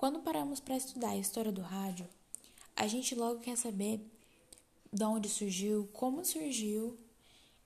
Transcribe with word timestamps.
Quando 0.00 0.20
paramos 0.20 0.60
para 0.60 0.78
estudar 0.78 1.10
a 1.10 1.18
história 1.18 1.52
do 1.52 1.60
rádio, 1.60 2.08
a 2.74 2.86
gente 2.86 3.14
logo 3.14 3.40
quer 3.40 3.54
saber 3.54 4.00
de 4.90 5.04
onde 5.04 5.28
surgiu, 5.28 5.90
como 5.92 6.24
surgiu 6.24 6.96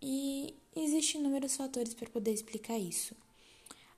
e 0.02 0.52
existem 0.74 1.20
inúmeros 1.20 1.56
fatores 1.56 1.94
para 1.94 2.10
poder 2.10 2.32
explicar 2.32 2.76
isso. 2.76 3.14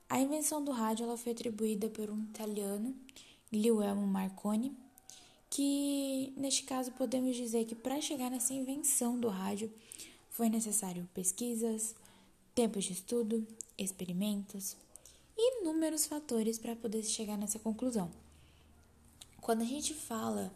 A 0.07 0.19
invenção 0.19 0.63
do 0.63 0.71
rádio 0.71 1.05
ela 1.05 1.17
foi 1.17 1.31
atribuída 1.31 1.89
por 1.89 2.11
um 2.11 2.25
italiano, 2.25 2.95
Guglielmo 3.51 4.05
Marconi, 4.05 4.71
que 5.49 6.31
neste 6.37 6.61
caso 6.61 6.91
podemos 6.91 7.35
dizer 7.35 7.65
que 7.65 7.73
para 7.73 7.99
chegar 7.99 8.29
nessa 8.29 8.53
invenção 8.53 9.19
do 9.19 9.29
rádio 9.29 9.73
foi 10.29 10.47
necessário 10.47 11.09
pesquisas, 11.11 11.95
tempos 12.53 12.83
de 12.83 12.93
estudo, 12.93 13.47
experimentos 13.75 14.77
e 15.35 15.61
inúmeros 15.63 16.05
fatores 16.05 16.59
para 16.59 16.75
poder 16.75 17.01
chegar 17.01 17.35
nessa 17.35 17.57
conclusão. 17.57 18.11
Quando 19.47 19.61
a 19.61 19.65
gente 19.65 19.93
fala 19.93 20.53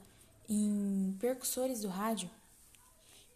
em 0.50 1.16
percussores 1.18 1.80
do 1.80 1.88
rádio, 1.88 2.30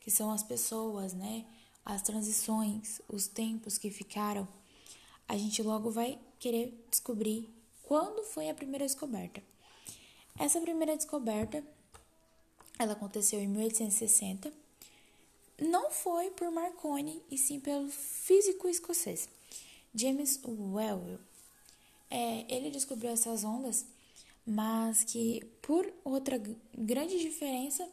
que 0.02 0.12
são 0.12 0.30
as 0.30 0.44
pessoas, 0.44 1.14
né, 1.14 1.46
as 1.86 2.02
transições, 2.02 3.00
os 3.08 3.26
tempos 3.26 3.78
que 3.78 3.90
ficaram, 3.90 4.46
a 5.26 5.38
gente 5.38 5.64
logo 5.64 5.90
vai 5.90 6.20
querer 6.40 6.86
descobrir 6.92 7.50
quando 7.84 8.22
foi 8.26 8.50
a 8.50 8.54
primeira 8.54 8.86
descoberta. 8.86 9.42
Essa 10.38 10.60
primeira 10.60 10.98
descoberta, 10.98 11.64
ela 12.78 12.92
aconteceu 12.92 13.40
em 13.40 13.48
1860. 13.48 14.52
Não 15.58 15.90
foi 15.90 16.32
por 16.32 16.52
Marconi, 16.52 17.24
e 17.32 17.38
sim 17.38 17.62
pelo 17.62 17.90
físico 17.90 18.68
escocês 18.68 19.30
James 19.94 20.38
Whewell. 20.44 21.18
É, 22.10 22.46
ele 22.54 22.70
descobriu 22.70 23.12
essas 23.12 23.46
ondas, 23.46 23.86
mas 24.46 25.04
que 25.04 25.44
por 25.62 25.92
outra 26.04 26.42
grande 26.78 27.20
diferença, 27.20 27.88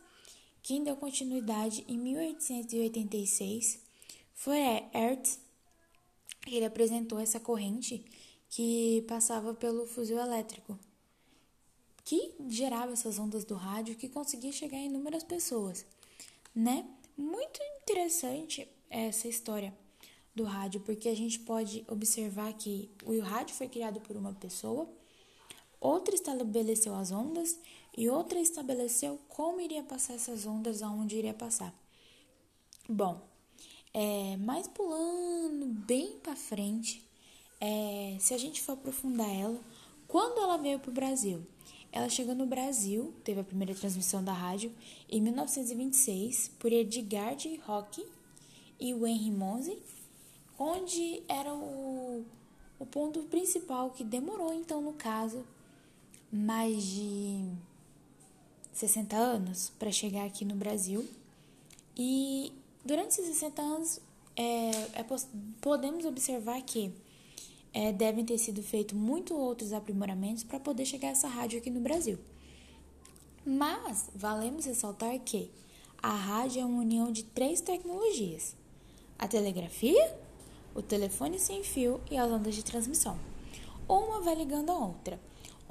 quem 0.62 0.84
deu 0.84 0.96
continuidade 0.96 1.84
em 1.88 1.98
1886 1.98 3.80
foi 4.34 4.58
Hertz. 4.92 5.40
Ele 6.46 6.64
apresentou 6.64 7.18
essa 7.18 7.40
corrente 7.40 8.04
que 8.48 9.04
passava 9.08 9.54
pelo 9.54 9.86
fuzil 9.86 10.18
elétrico 10.18 10.78
que 12.04 12.34
gerava 12.48 12.92
essas 12.92 13.18
ondas 13.18 13.44
do 13.44 13.54
rádio 13.54 13.94
que 13.94 14.08
conseguia 14.08 14.52
chegar 14.52 14.76
em 14.76 14.86
inúmeras 14.86 15.22
pessoas, 15.22 15.86
né? 16.54 16.84
Muito 17.16 17.60
interessante 17.80 18.68
essa 18.90 19.28
história 19.28 19.72
do 20.34 20.44
rádio, 20.44 20.80
porque 20.80 21.08
a 21.08 21.14
gente 21.14 21.38
pode 21.40 21.84
observar 21.88 22.52
que 22.54 22.90
o 23.04 23.18
rádio 23.20 23.54
foi 23.54 23.68
criado 23.68 24.00
por 24.00 24.16
uma 24.16 24.32
pessoa, 24.32 24.88
outra 25.82 26.14
estabeleceu 26.14 26.94
as 26.94 27.10
ondas 27.10 27.58
e 27.96 28.08
outra 28.08 28.38
estabeleceu 28.38 29.18
como 29.28 29.60
iria 29.60 29.82
passar 29.82 30.14
essas 30.14 30.46
ondas, 30.46 30.82
aonde 30.82 31.16
iria 31.16 31.34
passar. 31.34 31.74
Bom, 32.88 33.20
é, 33.92 34.36
mais 34.38 34.68
pulando 34.68 35.66
bem 35.66 36.18
para 36.22 36.36
frente, 36.36 37.06
é, 37.60 38.16
se 38.20 38.32
a 38.32 38.38
gente 38.38 38.62
for 38.62 38.72
aprofundar 38.72 39.28
ela, 39.28 39.60
quando 40.06 40.38
ela 40.40 40.56
veio 40.56 40.78
para 40.78 40.90
o 40.90 40.94
Brasil? 40.94 41.44
Ela 41.90 42.08
chegou 42.08 42.34
no 42.34 42.46
Brasil, 42.46 43.12
teve 43.22 43.40
a 43.40 43.44
primeira 43.44 43.74
transmissão 43.74 44.24
da 44.24 44.32
rádio 44.32 44.72
em 45.10 45.20
1926 45.20 46.52
por 46.58 46.72
Edgar 46.72 47.36
de 47.36 47.56
Roque 47.56 48.06
e 48.80 48.94
o 48.94 49.06
Henry 49.06 49.30
Monze, 49.30 49.78
onde 50.58 51.22
era 51.28 51.52
o, 51.52 52.24
o 52.78 52.86
ponto 52.86 53.22
principal 53.24 53.90
que 53.90 54.02
demorou, 54.02 54.54
então, 54.54 54.80
no 54.80 54.94
caso, 54.94 55.44
mais 56.32 56.82
de 56.82 57.44
60 58.72 59.14
anos 59.14 59.70
para 59.78 59.92
chegar 59.92 60.24
aqui 60.24 60.44
no 60.44 60.54
Brasil. 60.54 61.06
E 61.96 62.52
durante 62.84 63.10
esses 63.10 63.26
60 63.26 63.60
anos, 63.60 64.00
é, 64.34 64.70
é, 65.00 65.06
podemos 65.60 66.06
observar 66.06 66.60
que 66.62 66.90
é, 67.74 67.92
devem 67.92 68.24
ter 68.24 68.38
sido 68.38 68.62
feitos 68.62 68.96
muitos 68.96 69.36
outros 69.36 69.72
aprimoramentos 69.72 70.42
para 70.42 70.58
poder 70.58 70.86
chegar 70.86 71.08
essa 71.08 71.28
rádio 71.28 71.58
aqui 71.58 71.70
no 71.70 71.80
Brasil. 71.80 72.18
Mas 73.44 74.08
valemos 74.14 74.66
ressaltar 74.66 75.18
que 75.20 75.50
a 76.02 76.14
rádio 76.14 76.62
é 76.62 76.64
uma 76.64 76.80
união 76.80 77.10
de 77.10 77.24
três 77.24 77.60
tecnologias: 77.60 78.56
a 79.18 79.28
telegrafia, 79.28 80.16
o 80.74 80.80
telefone 80.80 81.38
sem 81.38 81.62
fio 81.62 82.00
e 82.10 82.16
as 82.16 82.30
ondas 82.30 82.54
de 82.54 82.64
transmissão. 82.64 83.18
Uma 83.88 84.20
vai 84.20 84.34
ligando 84.34 84.70
a 84.70 84.78
outra, 84.78 85.20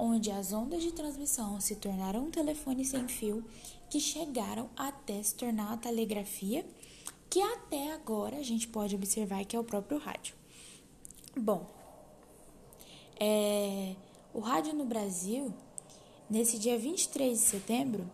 onde 0.04 0.32
as 0.32 0.52
ondas 0.52 0.82
de 0.82 0.90
transmissão 0.90 1.60
se 1.60 1.76
tornaram 1.76 2.24
um 2.24 2.30
telefone 2.30 2.84
sem 2.84 3.06
fio 3.06 3.44
que 3.88 4.00
chegaram 4.00 4.68
até 4.76 5.22
se 5.22 5.32
tornar 5.36 5.72
a 5.72 5.76
telegrafia, 5.76 6.66
que 7.30 7.40
até 7.40 7.92
agora 7.92 8.36
a 8.36 8.42
gente 8.42 8.66
pode 8.66 8.96
observar 8.96 9.44
que 9.44 9.54
é 9.54 9.60
o 9.60 9.62
próprio 9.62 9.98
rádio. 9.98 10.34
Bom, 11.36 11.70
é, 13.20 13.94
o 14.34 14.40
rádio 14.40 14.74
no 14.74 14.84
Brasil, 14.84 15.54
nesse 16.28 16.58
dia 16.58 16.76
23 16.76 17.38
de 17.38 17.44
setembro, 17.44 18.10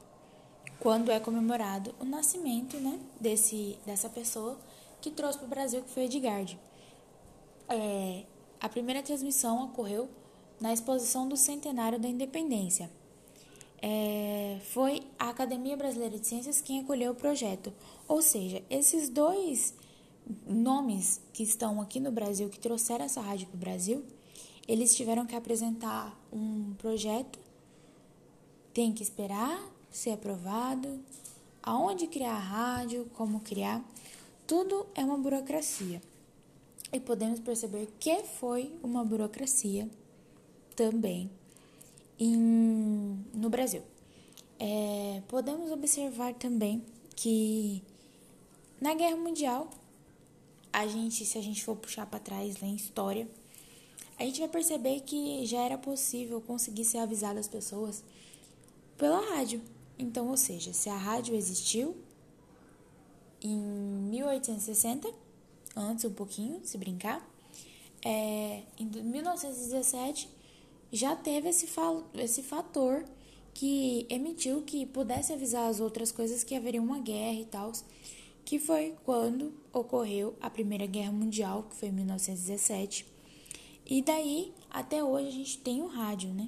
quando 0.79 1.11
é 1.11 1.19
comemorado 1.19 1.95
o 1.99 2.05
nascimento 2.05 2.77
né, 2.77 3.01
desse, 3.19 3.79
dessa 3.87 4.11
pessoa 4.11 4.59
que 5.01 5.11
trouxe 5.11 5.39
para 5.39 5.47
o 5.47 5.49
Brasil, 5.49 5.83
que 5.83 5.89
foi 5.89 6.05
Edgard. 6.05 6.61
É, 7.67 8.25
a 8.61 8.69
primeira 8.69 9.03
transmissão 9.03 9.65
ocorreu 9.65 10.07
na 10.61 10.73
exposição 10.73 11.29
do 11.29 11.37
centenário 11.37 11.99
da 11.99 12.09
independência. 12.09 12.91
É, 13.81 14.59
foi 14.73 15.03
a 15.19 15.29
Academia 15.29 15.77
Brasileira 15.77 16.19
de 16.19 16.27
Ciências 16.27 16.61
quem 16.61 16.81
acolheu 16.81 17.13
o 17.13 17.15
projeto. 17.15 17.73
Ou 18.09 18.21
seja, 18.21 18.63
esses 18.69 19.09
dois 19.09 19.75
nomes 20.47 21.21
que 21.33 21.43
estão 21.43 21.81
aqui 21.81 22.01
no 22.01 22.11
Brasil, 22.11 22.49
que 22.49 22.59
trouxeram 22.59 23.05
essa 23.05 23.21
rádio 23.21 23.47
para 23.47 23.57
o 23.57 23.61
Brasil, 23.61 24.05
eles 24.67 24.95
tiveram 24.95 25.25
que 25.25 25.35
apresentar 25.35 26.19
um 26.33 26.75
projeto, 26.75 27.39
tem 28.75 28.93
que 28.93 29.03
esperar 29.03 29.59
ser 29.91 30.11
aprovado, 30.11 31.01
aonde 31.63 32.07
criar 32.07 32.35
a 32.35 32.39
rádio, 32.39 33.07
como 33.15 33.41
criar, 33.41 33.83
tudo 34.47 34.87
é 34.95 35.05
uma 35.05 35.17
burocracia. 35.17 36.01
E 36.93 37.01
podemos 37.01 37.41
perceber 37.41 37.89
que 37.99 38.23
foi 38.23 38.73
uma 38.83 39.05
burocracia 39.05 39.89
também 40.79 41.29
em, 42.21 43.19
no 43.35 43.51
Brasil. 43.51 43.83
É, 44.61 45.21
podemos 45.27 45.73
observar 45.73 46.35
também 46.35 46.85
que 47.17 47.83
na 48.81 48.95
Guerra 48.95 49.17
Mundial, 49.17 49.69
a 50.73 50.87
gente, 50.87 51.27
se 51.27 51.37
a 51.37 51.43
gente 51.43 51.65
for 51.65 51.75
puxar 51.75 52.07
para 52.07 52.21
trás 52.21 52.61
na 52.61 52.69
história, 52.69 53.29
a 54.17 54.23
gente 54.23 54.39
vai 54.39 54.49
perceber 54.49 55.01
que 55.01 55.45
já 55.47 55.59
era 55.63 55.77
possível 55.77 56.41
conseguir 56.41 56.85
ser 56.85 56.99
avisado 56.99 57.41
as 57.41 57.49
pessoas 57.49 58.05
pela 58.97 59.21
rádio. 59.35 59.61
Então, 59.99 60.29
ou 60.29 60.37
seja, 60.37 60.73
se 60.73 60.89
a 60.89 60.97
rádio 60.97 61.35
existiu 61.35 61.97
em 63.43 63.59
1860, 63.59 65.13
antes 65.75 66.05
um 66.05 66.13
pouquinho, 66.15 66.61
se 66.63 66.79
brincar, 66.79 67.29
é, 68.05 68.63
em 68.79 68.87
1917 68.87 70.38
já 70.93 71.15
teve 71.17 71.49
esse, 71.49 71.69
esse 72.15 72.43
fator 72.43 73.05
que 73.55 74.07
emitiu 74.09 74.63
que 74.63 74.87
pudesse 74.87 75.33
avisar 75.33 75.69
as 75.69 75.81
outras 75.81 76.13
coisas 76.13 76.45
que 76.45 76.55
haveria 76.55 76.81
uma 76.81 76.99
guerra 76.99 77.41
e 77.41 77.45
tal, 77.45 77.73
que 78.45 78.59
foi 78.59 78.95
quando 79.05 79.53
ocorreu 79.73 80.37
a 80.41 80.49
Primeira 80.49 80.87
Guerra 80.87 81.13
Mundial, 81.13 81.65
que 81.65 81.77
foi 81.77 81.89
em 81.89 81.93
1917 81.93 83.19
e 83.91 84.03
daí, 84.03 84.53
até 84.69 85.03
hoje, 85.03 85.29
a 85.29 85.31
gente 85.31 85.59
tem 85.59 85.81
o 85.81 85.87
rádio, 85.87 86.29
né? 86.35 86.47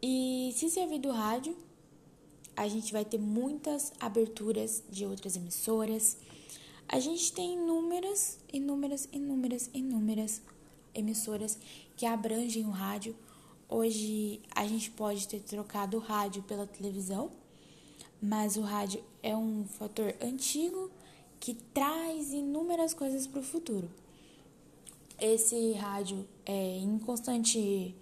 E 0.00 0.52
se 0.54 0.70
servir 0.70 1.00
do 1.00 1.10
rádio, 1.10 1.56
a 2.56 2.68
gente 2.68 2.92
vai 2.92 3.04
ter 3.04 3.18
muitas 3.18 3.92
aberturas 3.98 4.80
de 4.88 5.04
outras 5.04 5.34
emissoras. 5.34 6.16
A 6.88 7.00
gente 7.00 7.32
tem 7.32 7.54
inúmeras, 7.54 8.38
inúmeras, 8.52 9.08
inúmeras, 9.12 9.70
inúmeras 9.74 10.40
emissoras 10.94 11.58
que 11.96 12.06
abrangem 12.06 12.66
o 12.66 12.70
rádio. 12.70 13.16
Hoje 13.68 14.40
a 14.54 14.66
gente 14.66 14.90
pode 14.90 15.26
ter 15.28 15.40
trocado 15.40 15.96
o 15.96 16.00
rádio 16.00 16.42
pela 16.42 16.66
televisão, 16.66 17.30
mas 18.20 18.56
o 18.56 18.62
rádio 18.62 19.02
é 19.22 19.36
um 19.36 19.64
fator 19.64 20.14
antigo 20.20 20.90
que 21.38 21.54
traz 21.54 22.32
inúmeras 22.32 22.94
coisas 22.94 23.26
para 23.26 23.40
o 23.40 23.44
futuro. 23.44 23.90
Esse 25.20 25.72
rádio 25.72 26.26
é 26.46 26.78
em 26.78 26.98
constante 26.98 27.94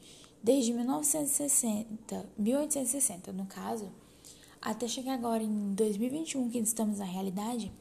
desde 0.42 0.72
1960, 0.72 2.28
1860 2.38 3.32
no 3.32 3.46
caso, 3.46 3.90
até 4.60 4.86
chegar 4.86 5.14
agora 5.14 5.42
em 5.42 5.74
2021 5.74 6.50
que 6.50 6.58
estamos 6.58 6.98
na 6.98 7.04
realidade, 7.04 7.72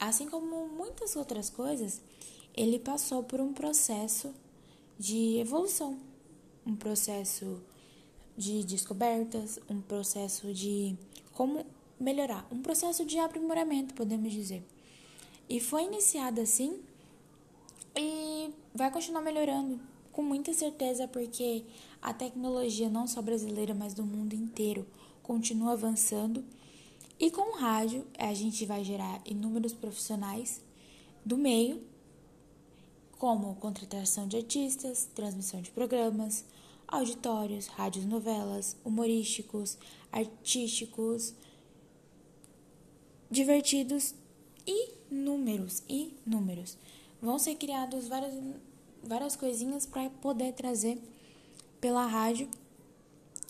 assim 0.00 0.28
como 0.28 0.66
muitas 0.68 1.14
outras 1.14 1.50
coisas, 1.50 2.00
ele 2.56 2.78
passou 2.78 3.22
por 3.22 3.40
um 3.40 3.52
processo 3.52 4.34
de 4.98 5.38
evolução, 5.38 5.98
um 6.66 6.76
processo 6.76 7.60
de 8.36 8.64
descobertas, 8.64 9.58
um 9.68 9.80
processo 9.80 10.52
de 10.52 10.96
como 11.32 11.64
melhorar, 11.98 12.46
um 12.50 12.60
processo 12.60 13.04
de 13.04 13.18
aprimoramento, 13.18 13.94
podemos 13.94 14.32
dizer. 14.32 14.62
E 15.48 15.60
foi 15.60 15.84
iniciado 15.84 16.40
assim 16.40 16.80
e 17.96 18.50
vai 18.74 18.90
continuar 18.90 19.20
melhorando 19.20 19.80
com 20.12 20.22
muita 20.22 20.52
certeza 20.52 21.06
porque 21.08 21.64
a 22.00 22.14
tecnologia 22.14 22.88
não 22.88 23.06
só 23.06 23.20
brasileira, 23.20 23.74
mas 23.74 23.94
do 23.94 24.04
mundo 24.04 24.34
inteiro 24.34 24.86
continua 25.22 25.72
avançando. 25.72 26.44
E 27.18 27.30
com 27.30 27.52
o 27.52 27.58
rádio, 27.58 28.06
a 28.18 28.32
gente 28.32 28.64
vai 28.64 28.84
gerar 28.84 29.20
inúmeros 29.24 29.72
profissionais 29.72 30.62
do 31.24 31.36
meio, 31.36 31.80
como 33.24 33.54
contratação 33.54 34.28
de 34.28 34.36
artistas, 34.36 35.08
transmissão 35.14 35.62
de 35.62 35.70
programas, 35.70 36.44
auditórios, 36.86 37.68
rádios 37.68 38.04
novelas, 38.04 38.76
humorísticos, 38.84 39.78
artísticos, 40.12 41.32
divertidos 43.30 44.14
e 44.66 44.90
números 45.10 45.82
e 45.88 46.14
números. 46.26 46.76
Vão 47.22 47.38
ser 47.38 47.54
criados 47.54 48.08
várias, 48.08 48.34
várias 49.02 49.36
coisinhas 49.36 49.86
para 49.86 50.10
poder 50.10 50.52
trazer 50.52 51.00
pela 51.80 52.04
rádio 52.04 52.46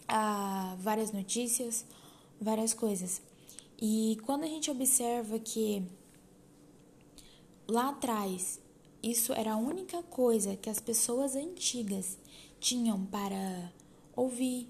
a 0.07 0.77
várias 0.79 1.11
notícias, 1.11 1.85
várias 2.41 2.73
coisas. 2.73 3.21
E 3.83 4.21
quando 4.25 4.45
a 4.45 4.49
gente 4.49 4.71
observa 4.71 5.37
que 5.41 5.83
lá 7.67 7.89
atrás 7.89 8.63
isso 9.11 9.35
era 9.35 9.53
a 9.53 9.57
única 9.59 10.03
coisa 10.03 10.57
que 10.57 10.71
as 10.71 10.81
pessoas 10.81 11.37
antigas 11.37 12.17
tinham 12.59 13.05
para 13.05 13.71
ouvir, 14.17 14.67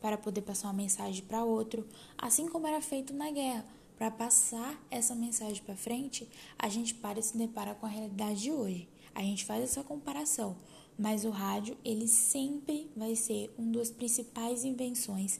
para 0.00 0.16
poder 0.16 0.40
passar 0.40 0.68
uma 0.68 0.72
mensagem 0.72 1.22
para 1.22 1.44
outro, 1.44 1.86
assim 2.16 2.48
como 2.48 2.66
era 2.66 2.80
feito 2.80 3.12
na 3.12 3.30
guerra. 3.30 3.66
Para 3.98 4.10
passar 4.10 4.82
essa 4.90 5.14
mensagem 5.14 5.62
para 5.62 5.76
frente, 5.76 6.26
a 6.58 6.70
gente 6.70 6.94
para 6.94 7.18
e 7.18 7.22
se 7.22 7.36
depara 7.36 7.74
com 7.74 7.84
a 7.84 7.88
realidade 7.90 8.42
de 8.42 8.52
hoje. 8.52 8.88
A 9.14 9.20
gente 9.20 9.44
faz 9.44 9.62
essa 9.62 9.84
comparação, 9.84 10.56
mas 10.98 11.26
o 11.26 11.30
rádio 11.30 11.76
ele 11.84 12.08
sempre 12.08 12.90
vai 12.96 13.14
ser 13.14 13.54
uma 13.58 13.72
das 13.72 13.90
principais 13.90 14.64
invenções, 14.64 15.38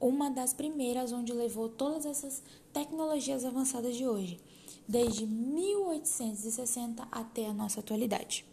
uma 0.00 0.30
das 0.30 0.54
primeiras 0.54 1.12
onde 1.12 1.32
levou 1.32 1.68
todas 1.68 2.06
essas 2.06 2.42
tecnologias 2.72 3.44
avançadas 3.44 3.96
de 3.96 4.06
hoje, 4.06 4.40
desde 4.88 5.26
1860 5.26 7.06
até 7.10 7.46
a 7.46 7.52
nossa 7.52 7.80
atualidade. 7.80 8.44